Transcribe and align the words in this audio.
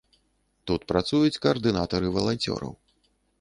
Тут 0.71 0.87
працуюць 0.91 1.41
каардынатары 1.43 2.07
валанцёраў. 2.17 2.73